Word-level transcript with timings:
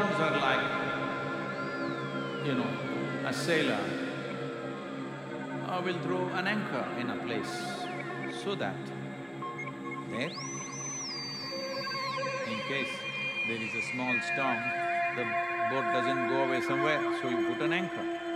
Well, 0.00 0.22
are 0.22 0.40
like, 0.40 0.64
you 2.46 2.54
know, 2.54 2.70
a 3.26 3.32
sailor 3.34 3.78
uh, 5.66 5.82
will 5.84 5.98
throw 6.04 6.26
an 6.28 6.46
anchor 6.48 6.86
in 6.98 7.10
a 7.10 7.16
place 7.26 7.54
so 8.42 8.54
that 8.54 8.78
there, 10.10 10.30
in 12.48 12.58
case 12.66 12.88
there 13.46 13.60
is 13.60 13.74
a 13.74 13.82
small 13.92 14.16
storm, 14.32 14.58
the 15.16 15.24
boat 15.68 15.92
doesn't 15.92 16.28
go 16.28 16.44
away 16.44 16.62
somewhere, 16.62 17.00
so 17.20 17.28
you 17.28 17.52
put 17.52 17.60
an 17.60 17.74
anchor. 17.74 18.29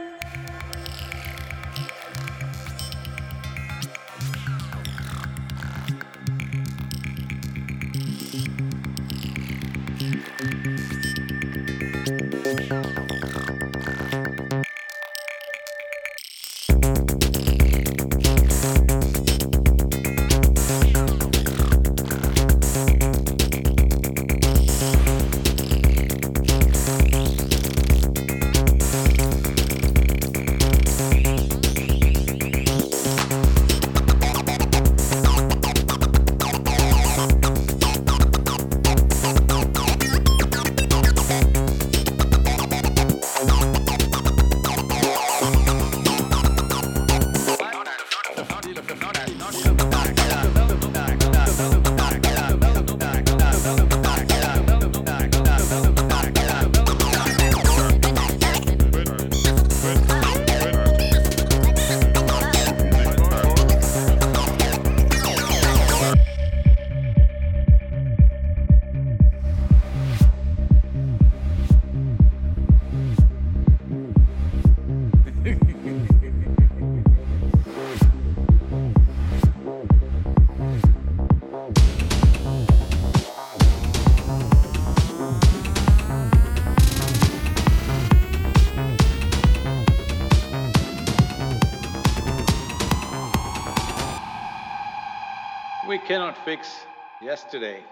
Fix 96.44 96.86
yesterday, 97.20 97.82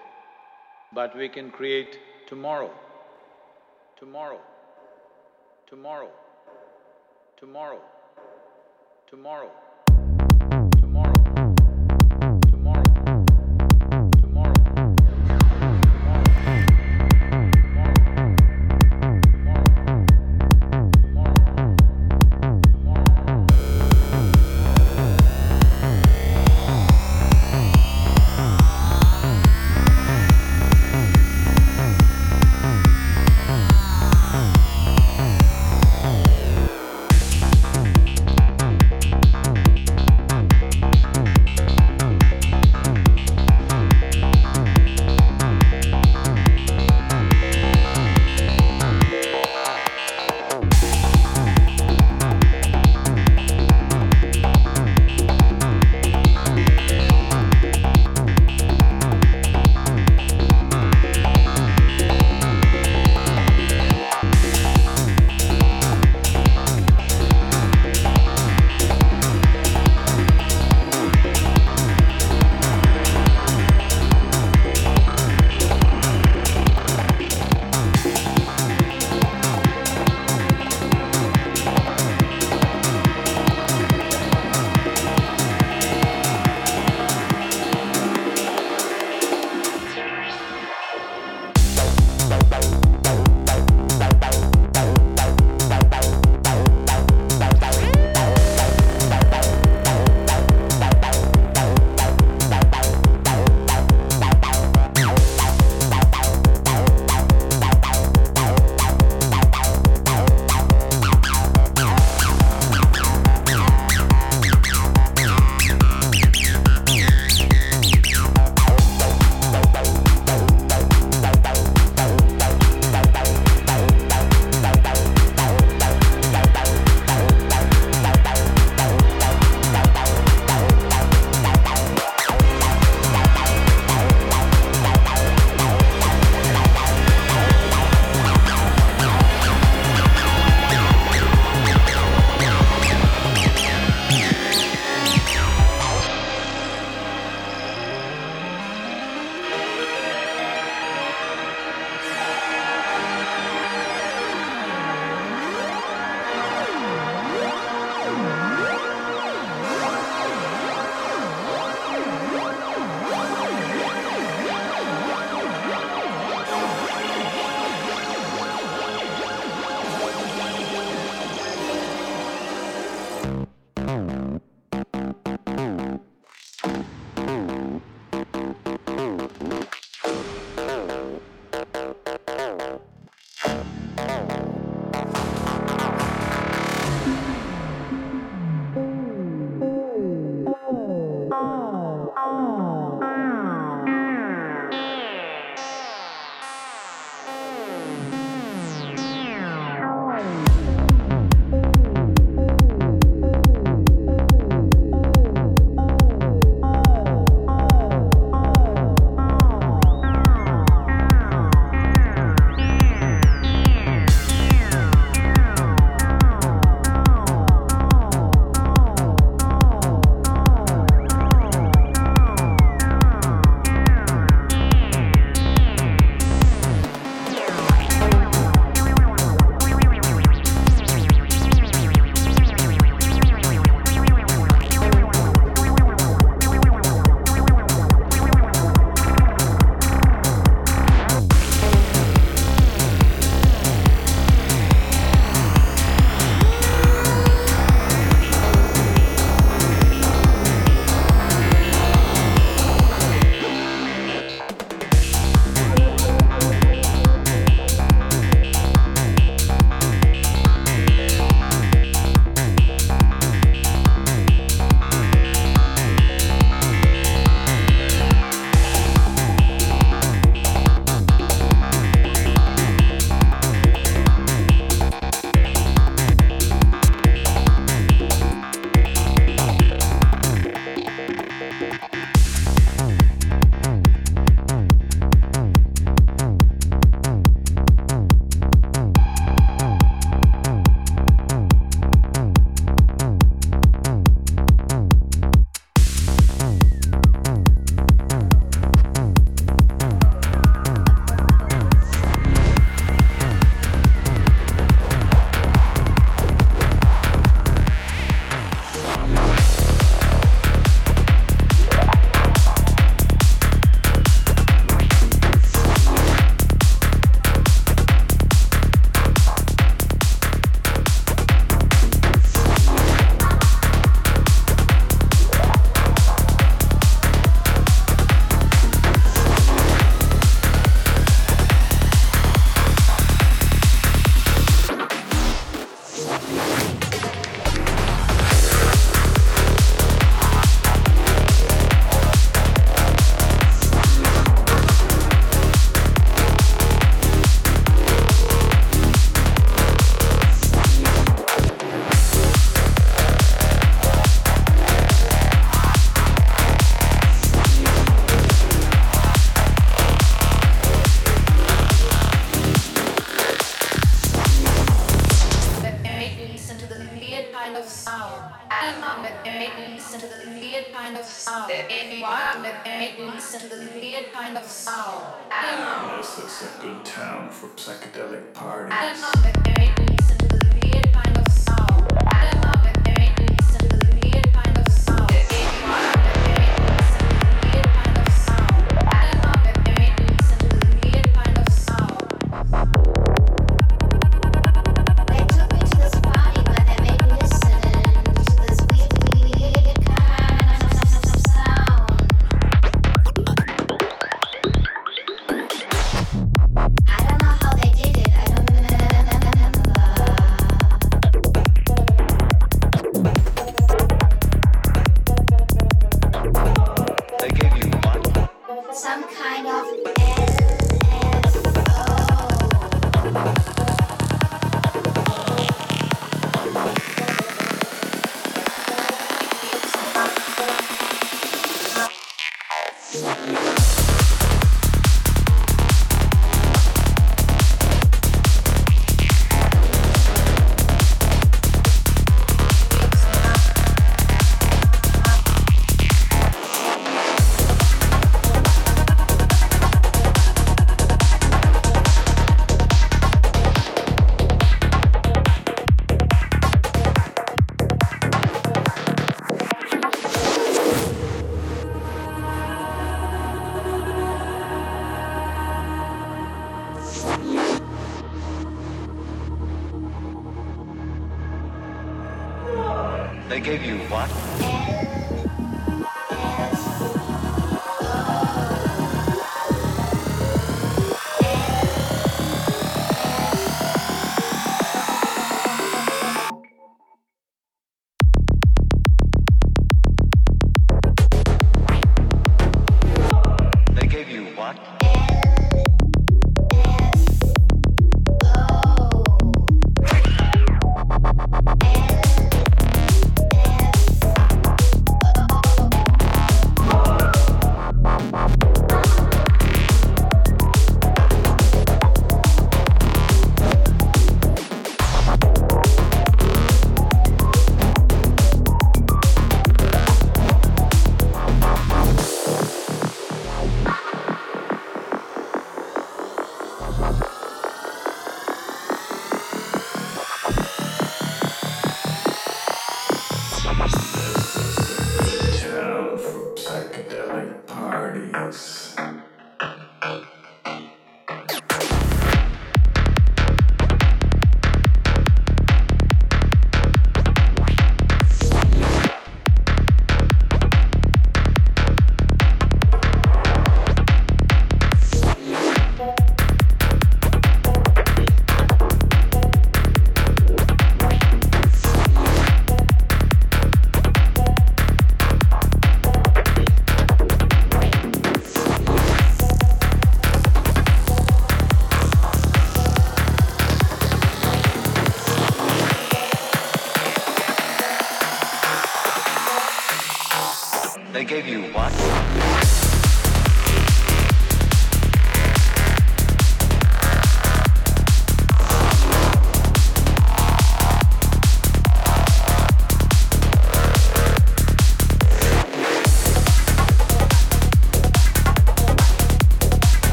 but 0.92 1.16
we 1.16 1.28
can 1.28 1.50
create 1.50 1.98
tomorrow, 2.26 2.70
tomorrow, 3.98 4.38
tomorrow, 5.66 6.10
tomorrow, 7.38 7.80
tomorrow, 9.08 9.50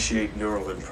initiate 0.00 0.34
neural 0.34 0.70
imprint. 0.70 0.89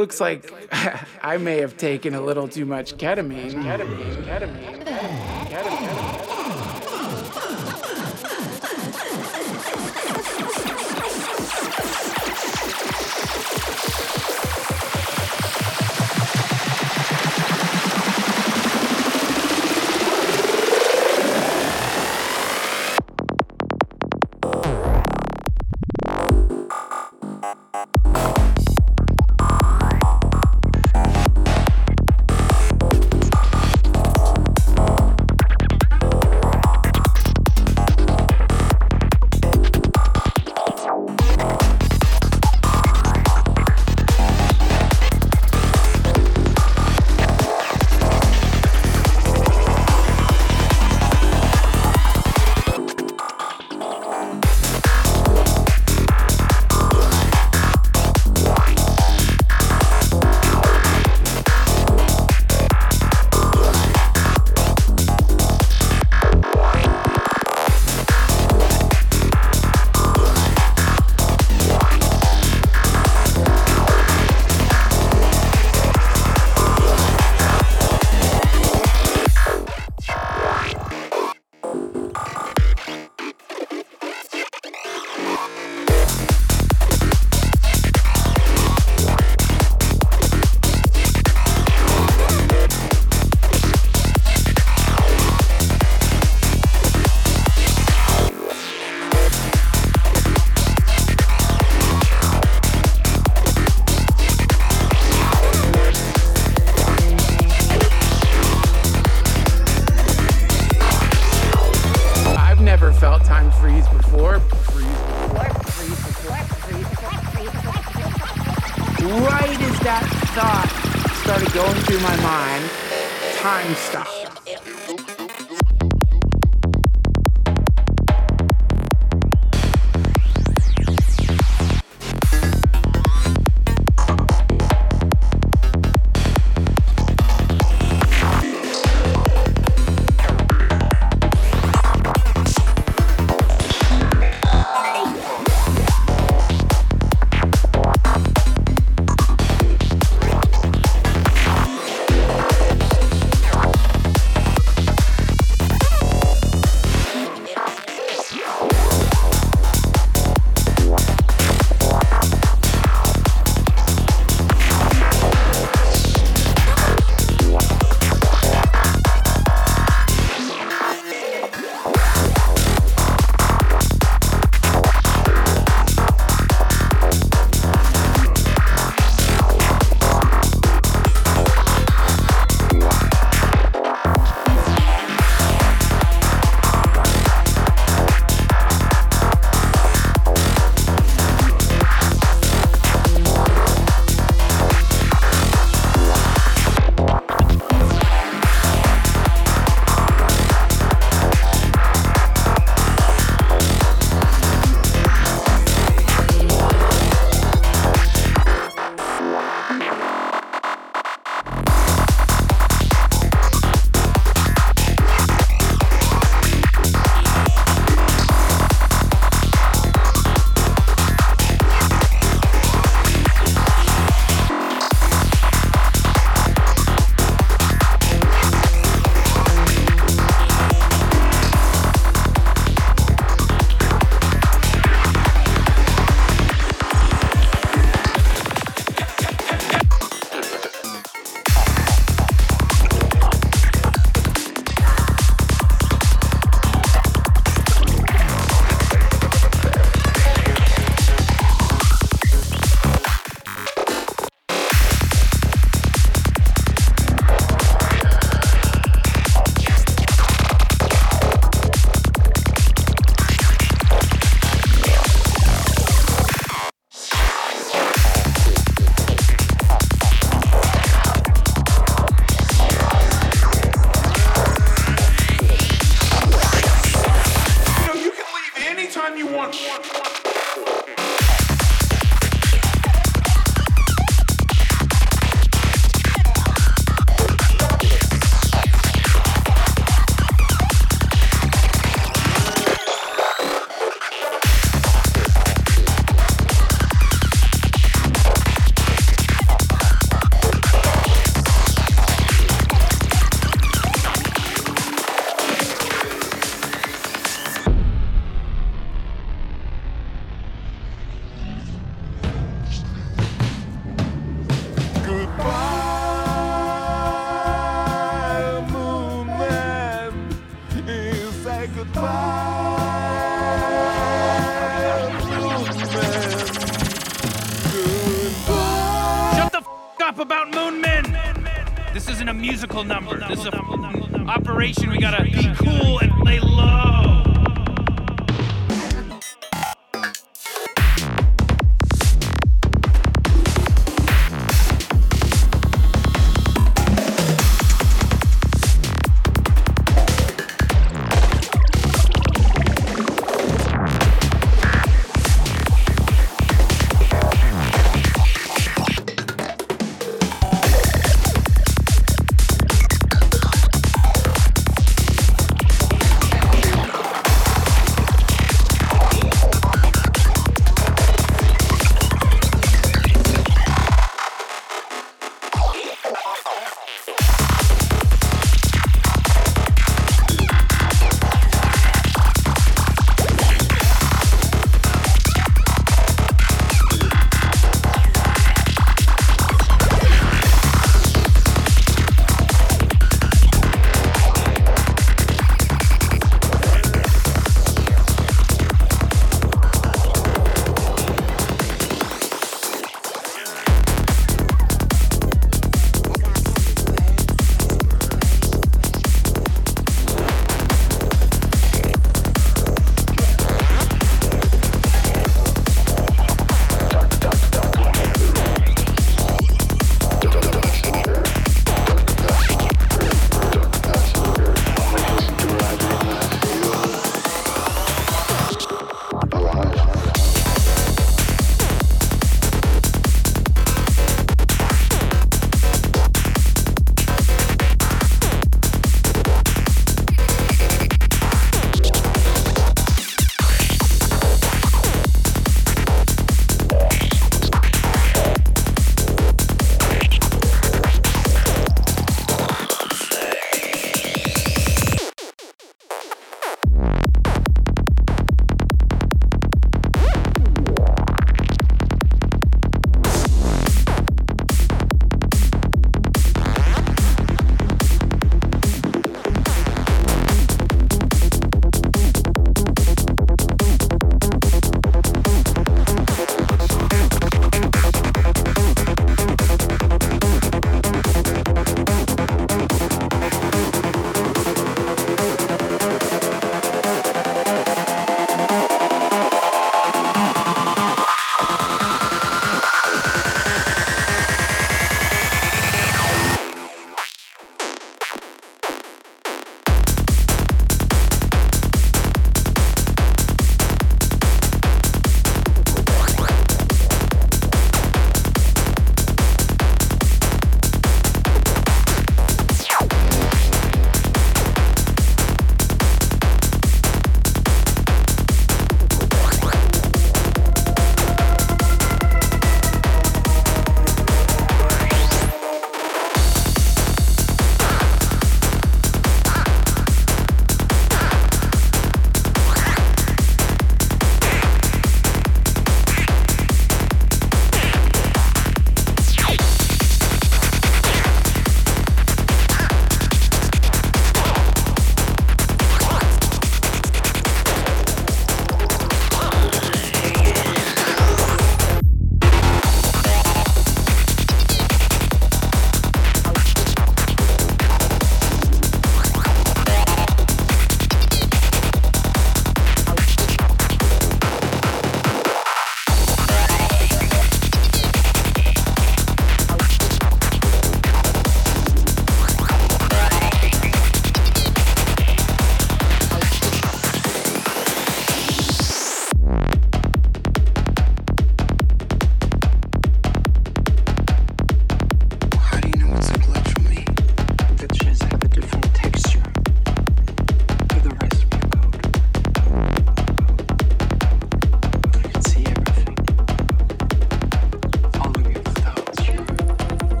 Looks 0.00 0.20
like 0.20 0.50
I 1.22 1.36
may 1.36 1.58
have 1.58 1.76
taken 1.76 2.14
a 2.14 2.20
little 2.20 2.48
too 2.48 2.64
much 2.64 2.96
ketamine. 2.96 3.52
Ketamine, 3.52 4.24
ketamine, 4.24 4.82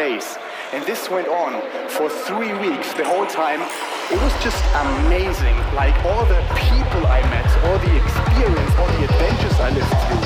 face. 0.00 0.38
And 0.72 0.82
this 0.86 1.10
went 1.10 1.28
on 1.28 1.52
for 1.96 2.08
three 2.08 2.54
weeks, 2.64 2.88
the 2.94 3.04
whole 3.04 3.26
time. 3.26 3.60
It 4.14 4.18
was 4.24 4.32
just 4.46 4.62
amazing. 4.86 5.56
Like 5.76 5.96
all 6.08 6.24
the 6.24 6.40
people 6.56 7.02
I 7.18 7.20
met, 7.34 7.48
all 7.66 7.78
the 7.86 7.94
experience, 8.00 8.72
all 8.80 8.90
the 8.96 9.02
adventures 9.10 9.56
I 9.60 9.68
lived 9.78 9.94
through. 10.02 10.24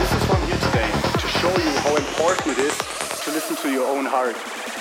This 0.00 0.12
is 0.16 0.22
I'm 0.34 0.44
here 0.50 0.60
today, 0.68 0.90
to 1.22 1.28
show 1.40 1.54
you 1.64 1.72
how 1.84 1.96
important 1.96 2.58
it 2.58 2.60
is 2.68 2.76
to 3.24 3.28
listen 3.32 3.56
to 3.64 3.68
your 3.72 3.86
own 3.88 4.04
heart, 4.04 4.36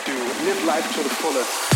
to 0.08 0.14
live 0.48 0.60
life 0.66 0.86
to 0.96 1.02
the 1.04 1.14
fullest. 1.22 1.75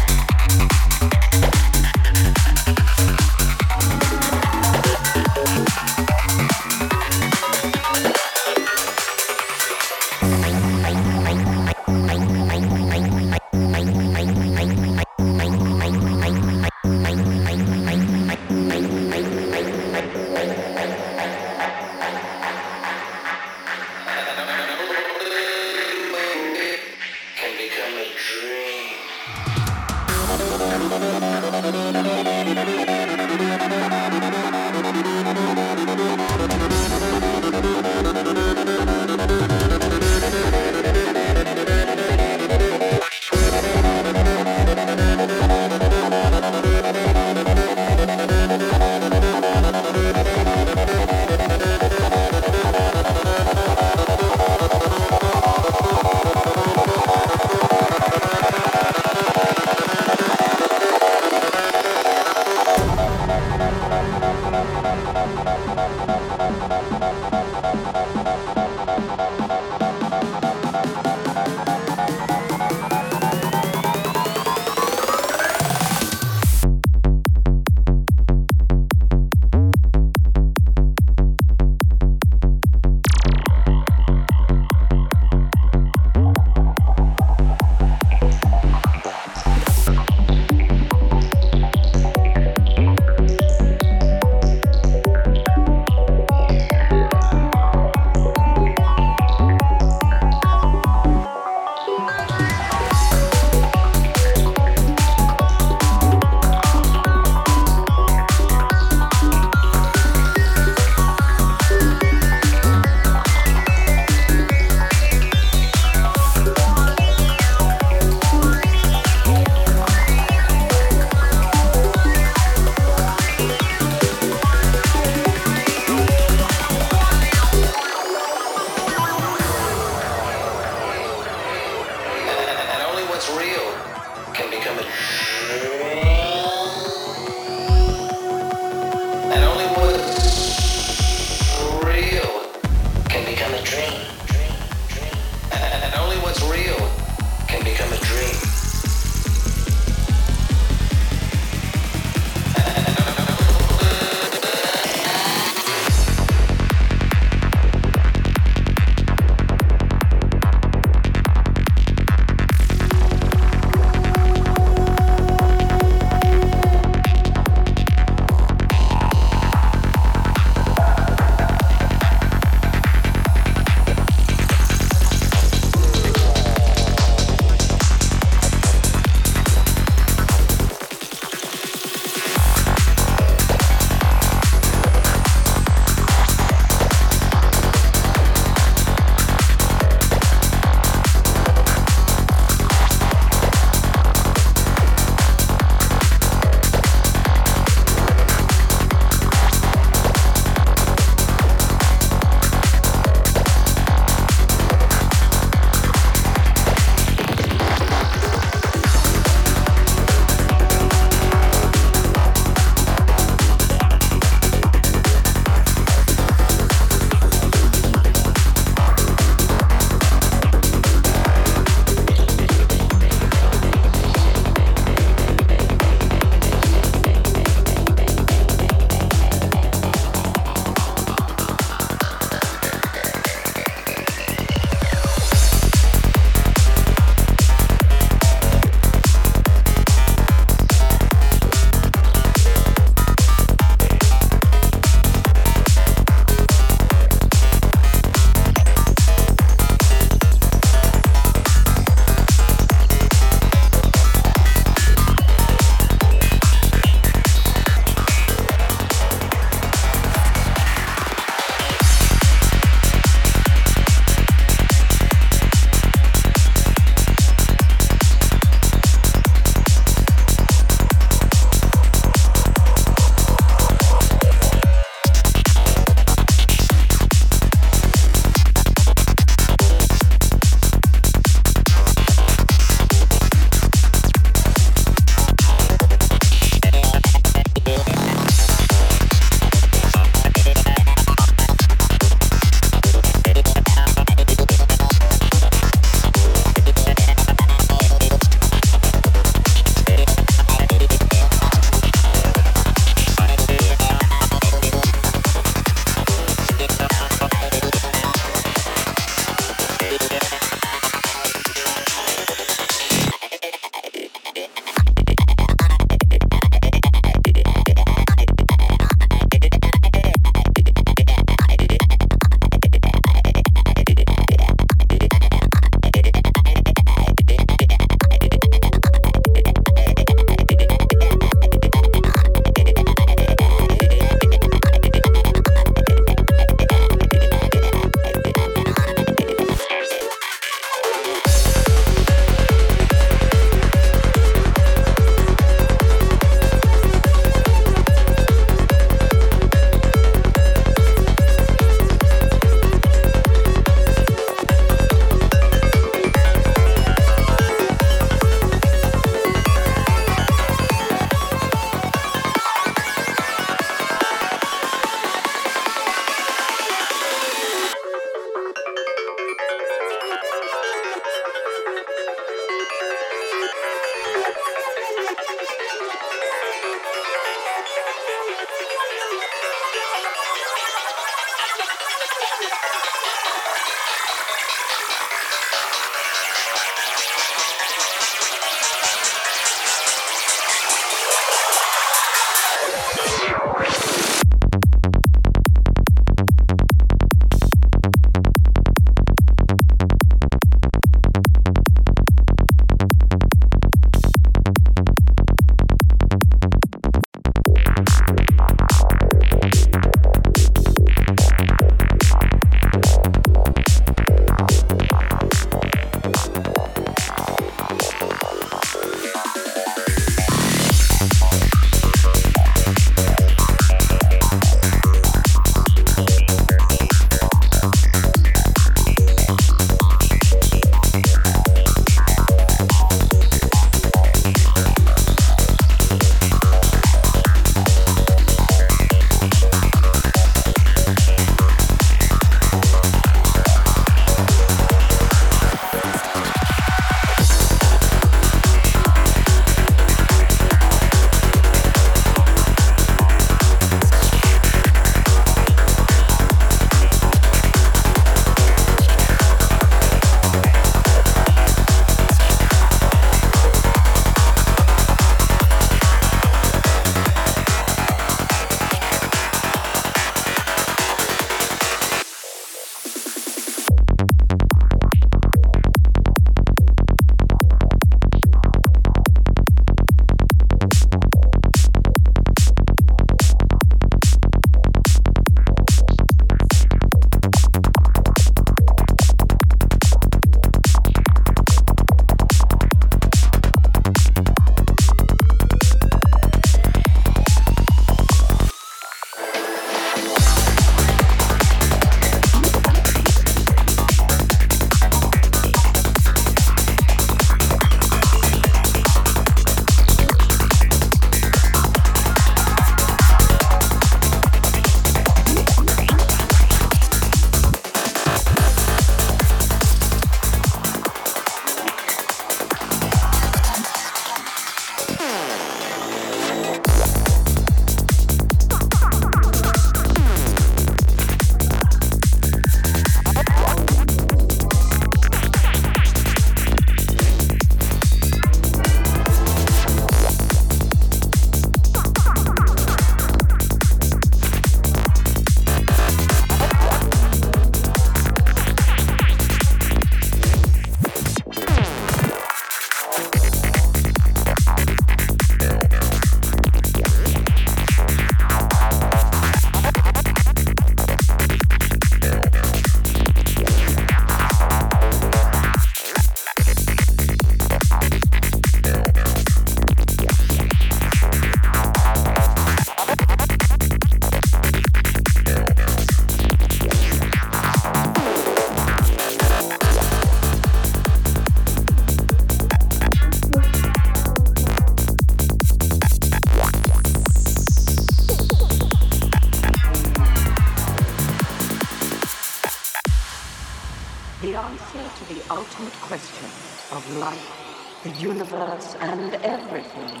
Universe, 598.02 598.74
and 598.80 599.14
everything 599.22 600.00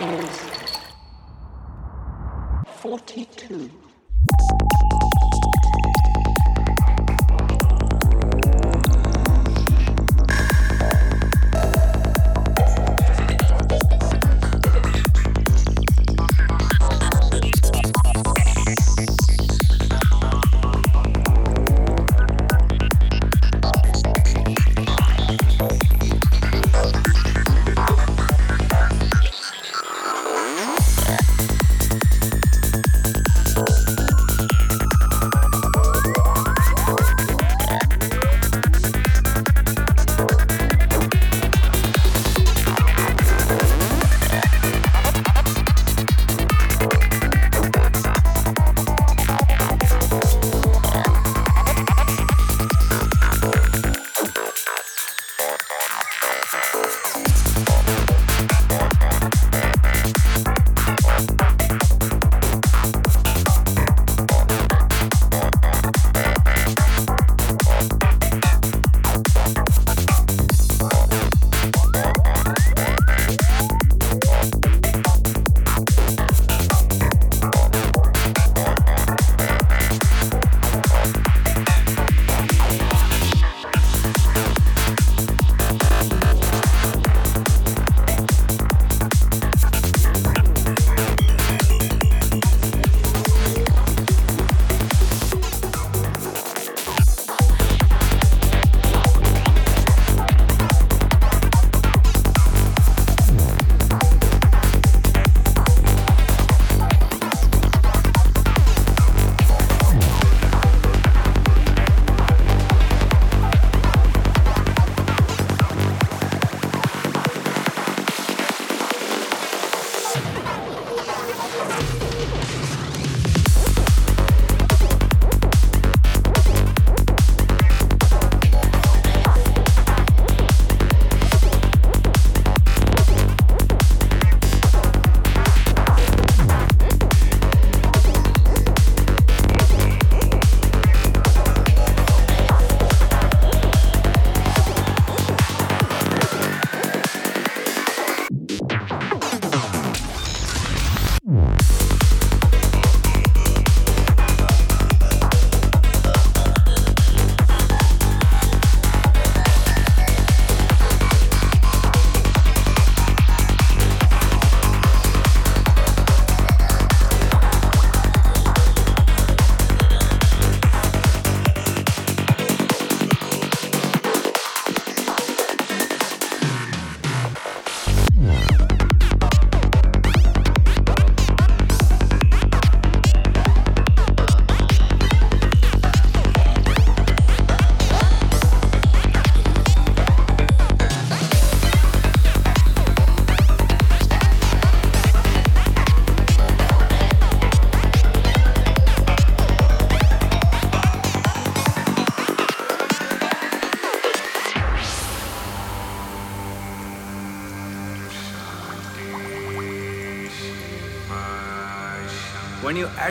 is 0.00 0.78
42. 2.76 3.70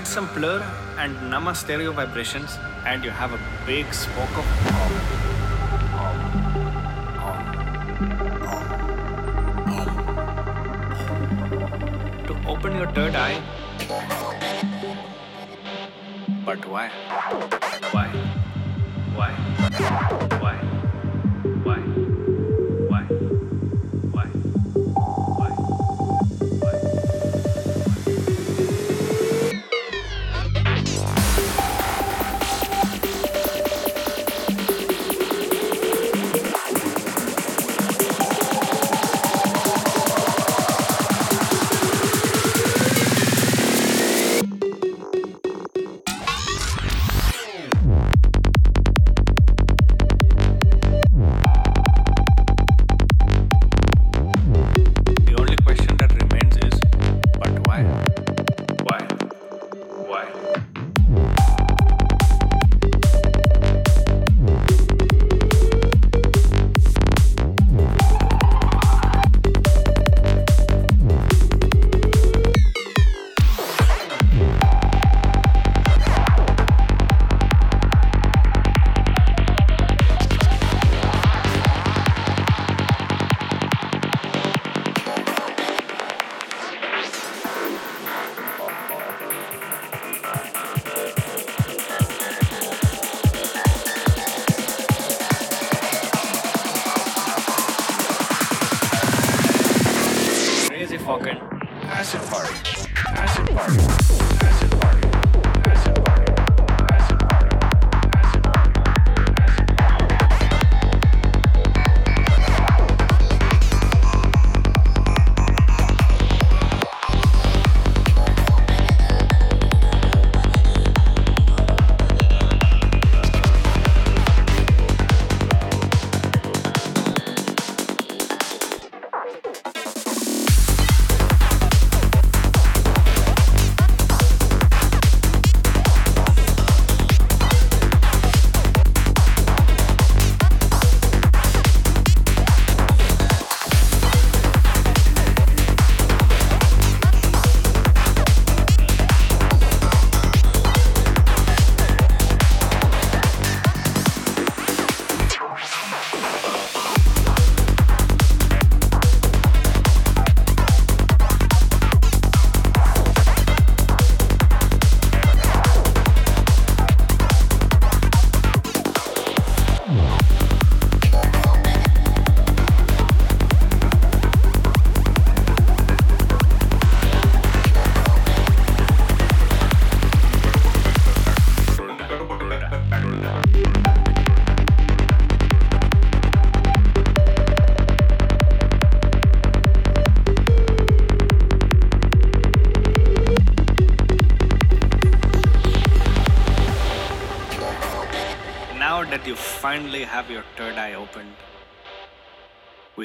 Add 0.01 0.07
some 0.07 0.27
blur 0.33 0.59
and 0.97 1.13
Nama 1.29 1.53
stereo 1.53 1.91
vibrations, 1.91 2.57
and 2.85 3.03
you 3.03 3.11
have 3.11 3.33
a 3.33 3.39
big 3.67 3.93
smoke 3.93 4.35
of 4.35 4.70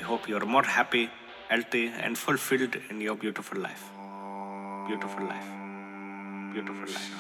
hope 0.07 0.29
you're 0.29 0.47
more 0.47 0.63
happy, 0.63 1.05
healthy, 1.49 1.85
and 1.89 2.17
fulfilled 2.17 2.77
in 2.91 3.01
your 3.01 3.17
beautiful 3.17 3.61
life. 3.61 3.85
Beautiful 4.89 5.25
life. 5.27 5.49
Beautiful 6.53 6.89
life. 6.97 7.11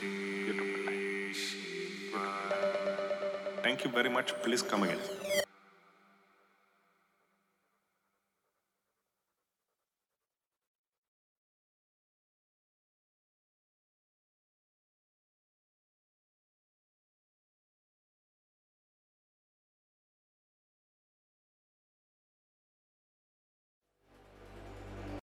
Beautiful 0.00 0.80
life. 0.86 1.02
Thank 3.62 3.84
you 3.84 3.90
very 3.90 4.08
much. 4.08 4.32
Please 4.42 4.62
come 4.62 4.82
again. 4.84 5.11